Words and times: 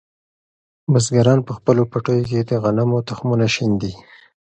بزګران 0.91 1.39
په 1.47 1.51
خپلو 1.57 1.81
پټیو 1.91 2.27
کې 2.29 2.39
د 2.49 2.51
غنمو 2.63 2.99
تخمونه 3.09 3.45
شیندي. 3.53 3.93